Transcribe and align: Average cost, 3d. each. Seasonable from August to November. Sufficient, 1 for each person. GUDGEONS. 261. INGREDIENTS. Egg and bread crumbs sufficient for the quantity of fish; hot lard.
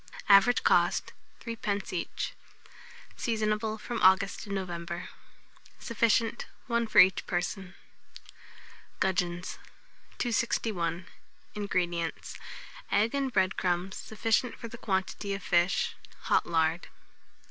Average 0.27 0.63
cost, 0.63 1.13
3d. 1.41 1.93
each. 1.93 2.33
Seasonable 3.15 3.77
from 3.79 4.01
August 4.01 4.41
to 4.41 4.49
November. 4.51 5.09
Sufficient, 5.77 6.47
1 6.65 6.87
for 6.87 6.97
each 6.97 7.27
person. 7.27 7.75
GUDGEONS. 8.99 9.59
261. 10.17 11.05
INGREDIENTS. 11.53 12.39
Egg 12.91 13.13
and 13.13 13.31
bread 13.31 13.55
crumbs 13.57 13.97
sufficient 13.97 14.57
for 14.57 14.67
the 14.67 14.79
quantity 14.79 15.35
of 15.35 15.43
fish; 15.43 15.95
hot 16.21 16.47
lard. 16.47 16.87